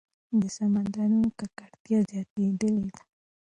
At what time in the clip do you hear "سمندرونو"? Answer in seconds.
0.55-1.27